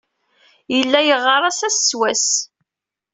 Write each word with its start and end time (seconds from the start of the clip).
Yella 0.75 0.99
yeɣɣar-as 1.07 1.59
ass 1.67 1.77
s 1.87 1.89
wass. 1.99 2.27